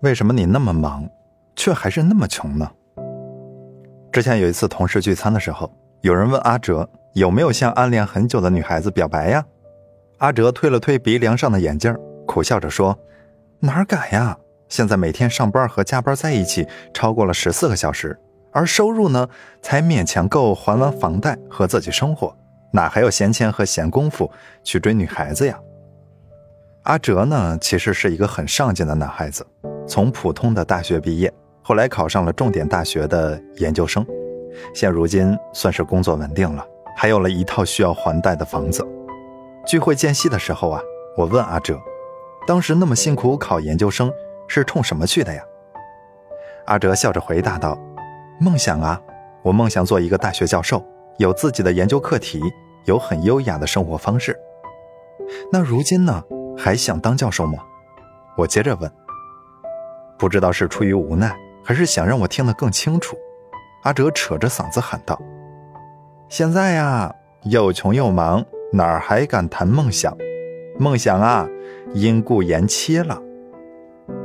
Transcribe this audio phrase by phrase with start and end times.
[0.00, 1.08] 为什么你那么忙，
[1.54, 2.70] 却还是那么穷呢？
[4.12, 5.70] 之前有一次同事聚餐的时候，
[6.02, 9.44] 有人问阿哲有没有向暗恋很久的女孩子表白呀？
[10.18, 11.96] 阿哲推了推鼻梁上的眼镜，
[12.26, 12.98] 苦笑着说
[13.60, 14.36] ：“哪敢呀！
[14.68, 18.18] 现在每天上班和加班在一起，超过了十四个小时，
[18.52, 19.28] 而收入呢，
[19.62, 22.36] 才勉强够还完房贷和自己生活，
[22.72, 24.30] 哪还有闲钱和闲工夫
[24.62, 25.58] 去追女孩子呀？”
[26.86, 29.44] 阿哲呢，其实是一个很上进的男孩子。
[29.88, 34.06] 从普通的大学毕业，后来考上了重点大学的研究生，
[34.72, 36.64] 现如今算是工作稳定了，
[36.96, 38.86] 还有了一套需要还贷的房子。
[39.66, 40.80] 聚会间隙的时候啊，
[41.16, 41.76] 我问阿哲，
[42.46, 44.08] 当时那么辛苦考研究生
[44.46, 45.42] 是冲什么去的呀？
[46.66, 47.76] 阿哲笑着回答道
[48.38, 49.00] ：“梦想啊，
[49.42, 50.80] 我梦想做一个大学教授，
[51.18, 52.40] 有自己的研究课题，
[52.84, 54.38] 有很优雅的生活方式。
[55.50, 56.22] 那如今呢，
[56.56, 57.58] 还想当教授吗？”
[58.36, 58.90] 我接着问。
[60.18, 63.16] 不知道是出于无奈，还是想让我听得更清楚，
[63.82, 65.20] 阿哲扯着嗓子喊道
[66.28, 70.16] ：“现在呀，又穷又忙，哪儿还敢谈梦想？
[70.78, 71.46] 梦想啊，
[71.92, 73.20] 因故延期了。”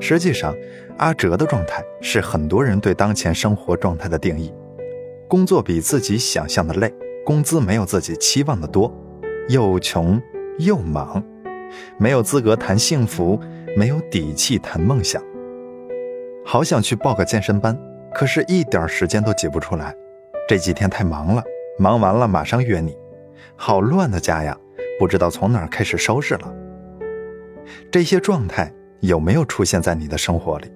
[0.00, 0.54] 实际上，
[0.98, 4.52] 阿哲的状态是很多人对当前生活状态的定义：
[5.28, 6.92] 工作比自己想象的累，
[7.24, 8.92] 工资没有自己期望的多，
[9.48, 10.20] 又穷
[10.58, 11.22] 又忙，
[11.98, 13.40] 没有资格谈幸福，
[13.76, 15.22] 没有底气谈梦想。
[16.44, 17.76] 好想去报个健身班，
[18.14, 19.94] 可是一点时间都挤不出来。
[20.48, 21.42] 这几天太忙了，
[21.78, 22.96] 忙完了马上约你。
[23.56, 24.56] 好乱的家呀，
[24.98, 26.54] 不知道从哪儿开始收拾了。
[27.90, 30.70] 这些状态有没有出现在你的生活里？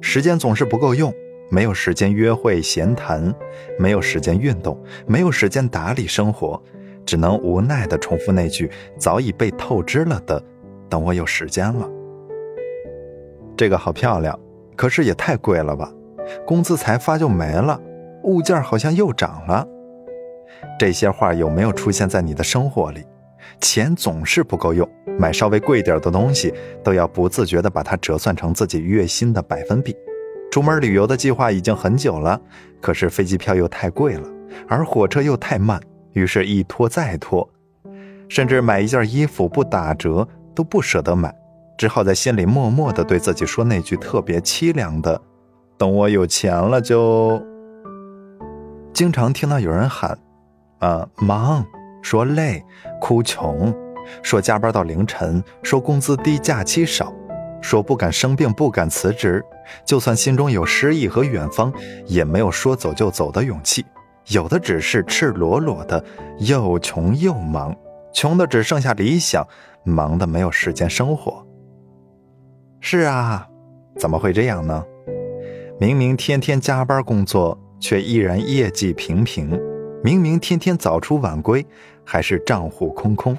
[0.00, 1.12] 时间总是不够用，
[1.50, 3.34] 没有时间约会闲谈，
[3.78, 6.62] 没有时间运动，没有时间打理生活，
[7.08, 10.42] 只能无奈地重复那句早已被透支了的
[10.90, 11.88] ：“等我有时间了。”
[13.56, 14.38] 这个好漂亮。
[14.76, 15.90] 可是也太贵了吧，
[16.46, 17.80] 工资才发就没了，
[18.24, 19.66] 物件好像又涨了。
[20.78, 23.04] 这些话有没有出现在你的生活里？
[23.58, 24.86] 钱总是不够用，
[25.18, 26.52] 买稍微贵点的东西
[26.84, 29.96] 都要不自觉地把它折算成自己月薪的百分比。
[30.52, 32.38] 出门旅游的计划已经很久了，
[32.82, 34.28] 可是飞机票又太贵了，
[34.68, 35.80] 而火车又太慢，
[36.18, 37.48] 于是一拖再拖，
[38.28, 41.34] 甚至买一件衣服不打折都不舍得买。
[41.78, 45.20] 只好在心里默默地对自己说那句特别凄凉的
[45.78, 47.40] ：“等我有钱了就。”
[48.92, 50.18] 经常听到有人喊
[50.80, 51.64] ：“啊，忙，
[52.02, 52.64] 说累，
[53.00, 53.72] 哭穷，
[54.24, 57.12] 说加班到凌晨，说工资低，假期少，
[57.62, 59.44] 说不敢生病，不敢辞职，
[59.84, 61.72] 就算心中有诗意和远方，
[62.06, 63.86] 也没有说走就走的勇气，
[64.30, 66.04] 有的只是赤裸裸的
[66.38, 67.74] 又穷又忙，
[68.12, 69.46] 穷的只剩下理想，
[69.84, 71.46] 忙的没有时间生活。”
[72.80, 73.48] 是啊，
[73.96, 74.84] 怎么会这样呢？
[75.80, 79.58] 明明天天加班工作，却依然业绩平平；
[80.02, 81.64] 明明天天早出晚归，
[82.04, 83.36] 还是账户空空。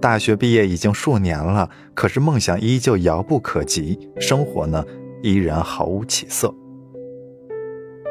[0.00, 4.84] 大学毕业已经数年了，可是梦想依旧遥不可及，生活呢
[5.22, 6.54] 依然毫无起色。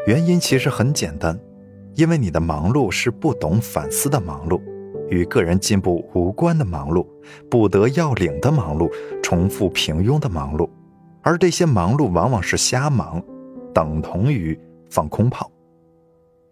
[0.08, 1.40] 原因其实很简单，
[1.96, 4.62] 因为你的忙碌是不懂反思的忙碌。
[5.10, 7.06] 与个人进步无关的忙碌，
[7.50, 10.68] 不得要领的忙碌，重复平庸的忙碌，
[11.22, 13.22] 而这些忙碌往往是瞎忙，
[13.74, 14.60] 等同于
[14.90, 15.52] 放空炮。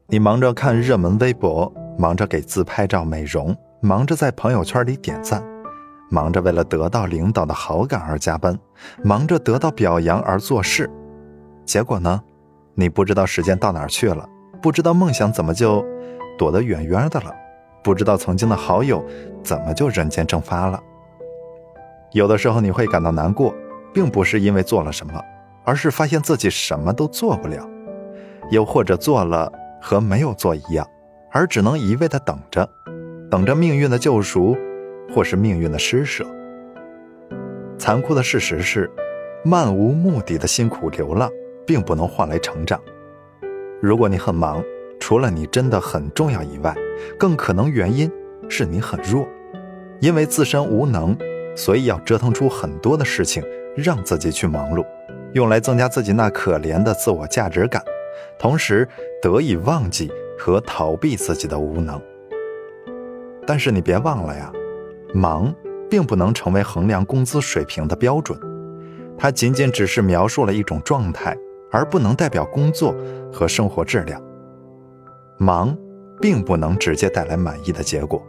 [0.08, 5.44] 你忙着看热门微博，忙着给自拍照美容，忙着在朋友圈里点赞，
[6.12, 8.56] 忙着为了得到领导的好感而加班，
[9.04, 10.88] 忙着得到表扬而做事，
[11.66, 12.22] 结果呢？
[12.76, 14.28] 你不知道时间到哪去了，
[14.62, 15.86] 不知道梦想怎么就
[16.38, 17.34] 躲得远远的了。
[17.84, 19.04] 不知道曾经的好友
[19.44, 20.80] 怎么就人间蒸发了。
[22.12, 23.54] 有的时候你会感到难过，
[23.94, 25.20] 并不是因为做了什么，
[25.64, 27.68] 而是发现自己什么都做不了，
[28.52, 29.52] 又或者做了
[29.82, 30.88] 和没有做一样，
[31.32, 32.70] 而只能一味的等着，
[33.32, 34.56] 等着命运的救赎，
[35.12, 36.24] 或是命运的施舍。
[37.80, 38.92] 残酷的事实是，
[39.44, 41.32] 漫无目的的辛苦流浪，
[41.66, 42.80] 并不能换来成长。
[43.82, 44.64] 如果你很忙。
[45.04, 46.76] 除了你真的很重要以外，
[47.18, 48.10] 更可能原因
[48.48, 49.28] 是你很弱，
[50.00, 51.18] 因为自身无能，
[51.56, 53.44] 所以要折腾出很多的事情
[53.76, 54.86] 让自己去忙碌，
[55.34, 57.84] 用来增加自己那可怜的自我价值感，
[58.38, 58.88] 同时
[59.24, 62.00] 得以忘记和逃避自己的无能。
[63.48, 64.54] 但是你别忘了呀，
[65.16, 65.52] 忙
[65.90, 68.40] 并不能成为衡量工资水平的标准，
[69.18, 71.36] 它仅仅只是描述了一种状态，
[71.72, 72.96] 而不能代表工作
[73.32, 74.22] 和生活质量。
[75.38, 75.76] 忙，
[76.20, 78.22] 并不能直接带来满意的结果。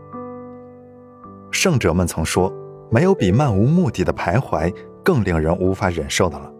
[1.50, 2.52] 圣者们曾说
[2.90, 6.50] ：“没有比漫无目的的徘徊更令人无法忍受的了。”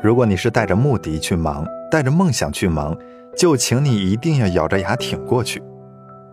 [0.00, 2.96] 如果你是带着目的去忙，带着梦想去忙，
[3.36, 5.62] 就请你一定要咬着牙挺过去。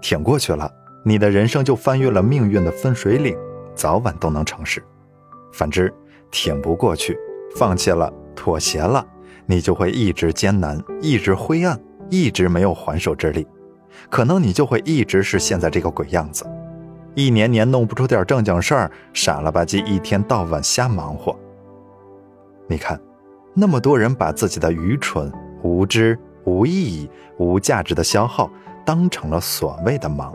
[0.01, 0.69] 挺过去了，
[1.03, 3.37] 你的人生就翻越了命运的分水岭，
[3.75, 4.83] 早晚都能成事。
[5.53, 5.93] 反之，
[6.31, 7.17] 挺不过去，
[7.55, 9.05] 放弃了，妥协了，
[9.45, 11.79] 你就会一直艰难，一直灰暗，
[12.09, 13.45] 一直没有还手之力。
[14.09, 16.45] 可能你就会一直是现在这个鬼样子，
[17.15, 21.37] 一年年弄不出点正经事儿，傻了吧唧，一天到晚瞎忙活。
[22.67, 22.99] 你看，
[23.53, 25.31] 那么多人把自己的愚蠢、
[25.61, 28.49] 无知、无意义、无价值的消耗
[28.85, 30.33] 当成了所谓的忙。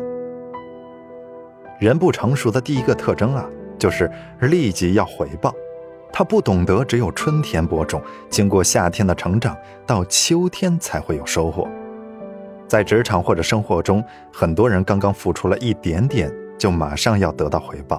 [1.81, 4.11] 人不成熟的第一个特征啊，就是
[4.41, 5.53] 立即要回报。
[6.13, 9.57] 他不懂得，只有春天播种，经过夏天的成长，
[9.87, 11.69] 到秋天才会有收获。
[12.67, 17.99] 在职场或者生活中，很多人刚刚付出了一点点，就马上要得到回报；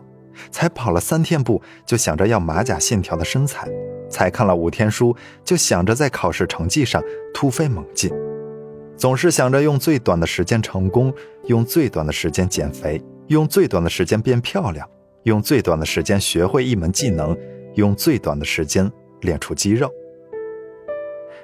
[0.51, 3.67] 才跑了三天步，就想着要马甲线条的身材；
[4.09, 7.01] 才看了五天书，就想着在考试成绩上
[7.33, 8.11] 突飞猛进；
[8.95, 11.11] 总是想着用最短的时间成功，
[11.45, 14.87] 用最短的时间减肥，用最短的时间变漂亮，
[15.23, 17.35] 用最短的时间学会一门技能，
[17.75, 19.91] 用最短的时间练出肌肉。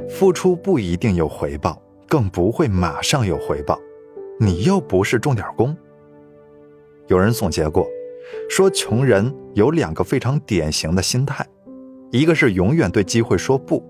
[0.10, 1.82] 付出不一定有回报。
[2.08, 3.78] 更不会马上有回报，
[4.40, 5.76] 你又不是重点工。
[7.08, 7.86] 有人总结过，
[8.48, 11.44] 说穷人有两个非常典型的心态，
[12.12, 13.84] 一个是永远对机会说不，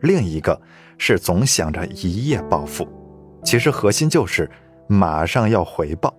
[0.00, 0.60] 另一个
[0.98, 2.86] 是总想着一夜暴富。
[3.44, 4.50] 其实核心就是
[4.88, 6.12] 马上要回报。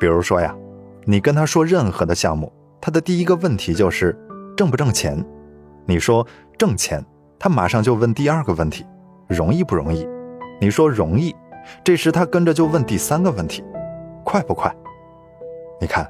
[0.00, 0.56] 比如说呀，
[1.04, 2.50] 你跟他说任何的项目，
[2.80, 4.18] 他的第一个问题就是
[4.56, 5.24] 挣不挣钱。
[5.86, 6.26] 你说
[6.58, 7.04] 挣钱，
[7.38, 8.86] 他马上就问第二个问题，
[9.28, 10.08] 容易不容易？
[10.60, 11.34] 你说容易，
[11.82, 13.62] 这时他跟着就问第三个问题：
[14.24, 14.74] 快不快？
[15.80, 16.08] 你看，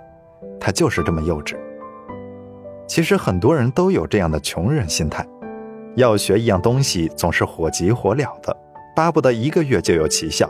[0.61, 1.56] 他就是这么幼稚。
[2.87, 5.26] 其实很多人都有这样的穷人心态，
[5.97, 8.55] 要学一样东西总是火急火燎的，
[8.94, 10.49] 巴不得一个月就有奇效，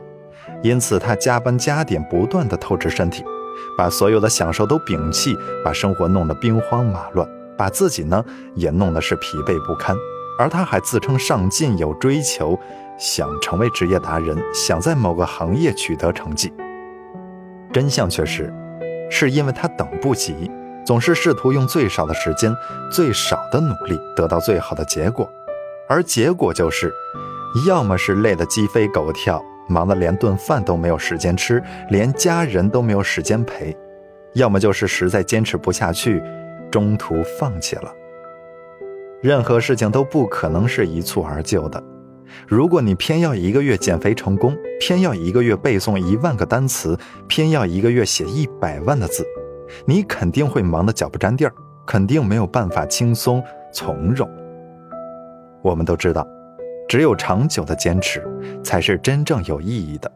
[0.63, 3.25] 因此他加班加点，不断的透支身体，
[3.79, 8.25] 把所有的享受都摒弃，把生活弄得兵荒马乱，把自己呢
[8.55, 9.97] 也弄得是疲惫不堪。
[10.37, 12.59] 而他还自称上进、有追求，
[12.99, 16.53] 想成为职业达人，想在某个行业取得成绩。
[17.73, 18.53] 真相却是，
[19.09, 20.51] 是因为他等不及，
[20.85, 22.53] 总是试图用最少的时间、
[22.91, 25.31] 最少的努力得到最好的结果，
[25.89, 26.93] 而结果就是，
[27.69, 33.77] 要么是累得鸡飞狗跳，忙得连顿饭都没有时间吃，连家人都没有时间陪，
[34.35, 36.21] 要么就是实在坚持不下去，
[36.75, 37.95] 中途放弃了。
[39.23, 41.81] 任何事情都不可能是一蹴而就的。
[42.49, 46.99] 如果你偏要一个月减肥成功，偏要一个月背诵一万个单词，
[47.29, 49.25] 偏要一个月写一百万的字，
[49.87, 51.55] 你肯定会忙得脚不沾地儿，
[51.87, 53.41] 肯定没有办法轻松
[53.73, 54.29] 从容。
[55.63, 56.27] 我们都知道，
[56.89, 58.21] 只有长久的坚持，
[58.65, 60.11] 才是真正有意义的。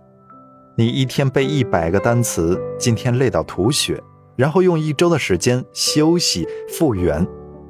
[0.74, 4.02] 你一天背一百个单词，今天累到吐血，
[4.38, 7.26] 然后用一周的时间休息复原。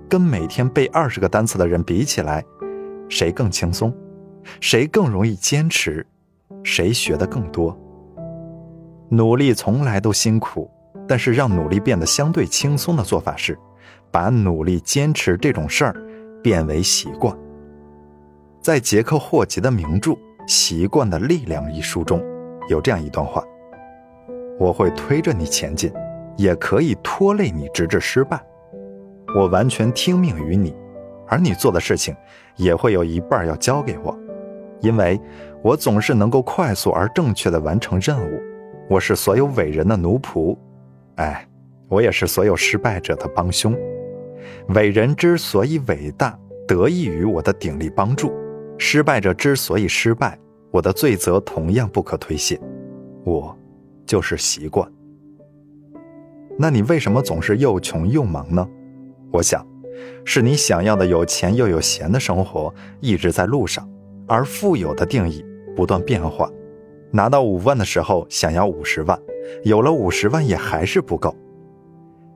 [0.07, 2.45] 跟每天背二十个单词的人比起来，
[3.11, 3.93] 谁更轻松？
[4.61, 6.07] 谁更容易坚持？
[6.63, 7.79] 谁学的更多？
[9.11, 10.71] 努力从来都辛苦，
[11.07, 13.59] 但是让努力变得相对轻松的做法是，
[14.11, 15.95] 把努力坚持这种事儿
[16.43, 17.37] 变为习惯。
[18.63, 20.13] 在杰克霍吉的名著
[20.47, 22.23] 《习惯的力量》一书中，
[22.71, 23.45] 有这样一段话
[24.59, 25.93] ：“我会推着你前进，
[26.39, 28.43] 也可以拖累你，直至失败。”
[29.37, 30.75] 我完全听命于你，
[31.27, 32.17] 而你做的事情
[32.57, 34.19] 也会有一半要交给我，
[34.81, 35.21] 因为
[35.63, 38.41] 我总是能够快速而正确的完成任务。
[38.89, 40.57] 我是所有伟人的奴仆，
[41.17, 41.47] 哎，
[41.91, 43.77] 我也是所有失败者的帮凶。
[44.69, 48.29] 伟人之所以伟大，得益于我的鼎力帮助；
[48.79, 50.39] 失败者之所以失败，
[50.71, 52.59] 我的罪责同样不可推卸。
[53.25, 53.55] 我
[54.07, 54.91] 就是习惯。
[56.59, 58.69] 那你为什么总是又穷又忙呢？
[59.31, 59.65] 我想，
[60.25, 63.89] 是你想要的有钱又有闲的生活一直在路上，
[64.27, 65.45] 而富有的定义
[65.77, 66.51] 不断变化。
[67.13, 69.19] 拿到五万的时候想要五十万，
[69.63, 71.35] 有了五十万也还是不够。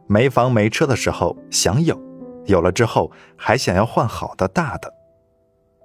[0.07, 2.01] 没房没车的时候想有，
[2.47, 4.93] 有了之后还想要换好的大的。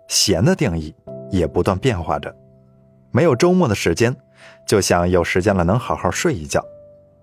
[0.08, 0.94] 闲的定义
[1.32, 2.34] 也不断变化着。
[3.12, 4.15] 没有周末的时间，
[4.67, 6.63] 就想有时间了能好好睡一觉，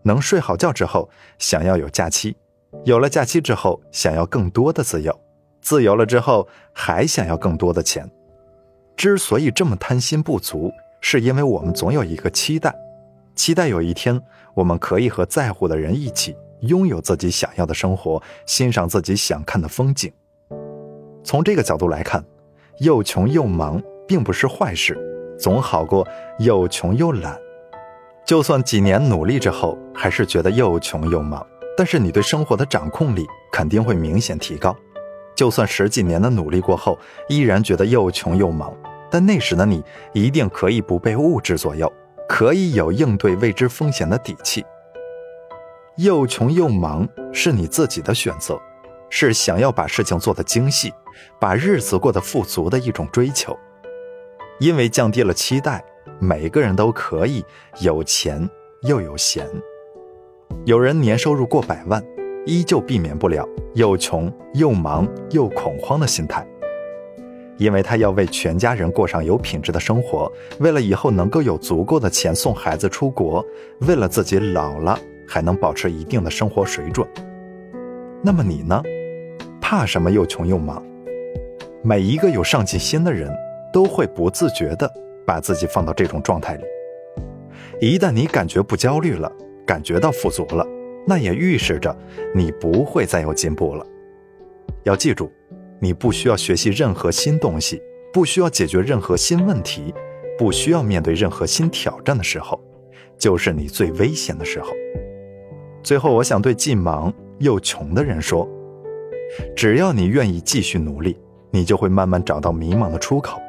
[0.05, 2.37] 能睡好觉之后想要有假期。
[2.85, 5.13] 有了假期之后，想要更多的自由；
[5.61, 8.09] 自由了之后，还想要更多的钱。
[8.97, 10.71] 之所以这么贪心不足，
[11.01, 12.75] 是因为我们总有一个期待，
[13.35, 14.21] 期待有一天
[14.55, 20.13] 我们可以和在乎的人一起拥有自己想要的生活，欣赏自己想看的风景。
[21.23, 22.25] 从这个角度来看，
[22.81, 24.99] 又穷又忙并不是坏事，
[25.39, 26.07] 总好过
[26.39, 27.39] 又穷又懒。
[28.27, 34.75] 就算几年努力之后还是觉得又穷又忙，但是你对生活的掌控力肯定会明显提高。
[35.35, 38.75] 就算十几年的努力过后依然觉得又穷又忙，
[39.11, 41.93] 但那时的你一定可以不被物质左右，
[42.27, 44.65] 可以有应对未知风险的底气。
[45.97, 48.59] 又穷又忙是你自己的选择，
[49.11, 50.93] 是想要把事情做得精细，
[51.39, 53.57] 把日子过得富足的一种追求。
[54.61, 55.85] 因为降低了期待，
[56.19, 57.45] 每个人都可以
[57.81, 58.49] 有钱
[58.83, 59.47] 又有闲。
[60.65, 62.03] 有人年收入过百万，
[62.47, 66.47] 依旧避免不了又穷又忙又恐慌的心态，
[67.57, 70.31] 因为他要为全家人过上有品质的生活，
[70.61, 73.45] 为了以后能够有足够的钱送孩子出国，
[73.81, 74.99] 为了自己老了。
[75.27, 77.09] 还能保持一定的生活水准。
[78.23, 78.83] 那么你呢？
[79.59, 80.85] 怕什么又穷又忙？
[81.83, 83.35] 每一个有上进心的人
[83.73, 84.87] 都会不自觉地
[85.27, 86.65] 把自己放到这种状态里。
[87.81, 89.31] 一旦你感觉不焦虑了，
[89.67, 90.67] 感觉到富足了，
[91.07, 91.95] 那也预示着
[92.35, 93.87] 你不会再有进步了。
[94.85, 95.31] 要记住，
[95.81, 99.93] 你不需要学习任何新东西，不需要解决任何新问题，
[100.39, 102.61] 不需要面对任何新挑战的时候，
[103.19, 104.73] 就是你最危险的时候。
[105.83, 108.49] 最后，我想对既忙又穷的人说：
[109.57, 111.19] 只要你愿意继续努力，
[111.51, 113.41] 你就会慢慢找到迷茫的出口，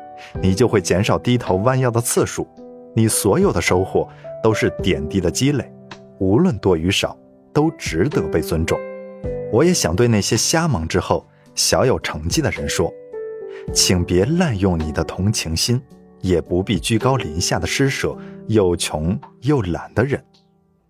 [0.42, 2.48] 你就会减少低头弯腰的次数，
[2.96, 4.08] 你所有的收获
[4.44, 5.72] 都是点滴的积累，
[6.20, 7.18] 无论多与少，
[7.54, 8.80] 都值得被尊重。
[9.52, 12.92] 我也想对那些瞎忙之后小有成绩的人说：
[13.74, 15.82] 请别滥用你的同情心，
[16.22, 18.18] 也不必居高临下的施舍
[18.48, 20.24] 又穷又懒的人。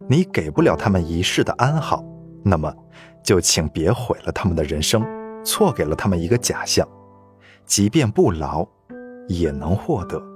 [0.08, 2.04] 你给不了他们一世的安好，
[2.44, 2.74] 那么，
[3.24, 5.04] 就请别毁了他们的人生，
[5.44, 6.88] 错给了他们一个假象，
[7.66, 8.68] 即便不劳，
[9.28, 10.35] 也能获得。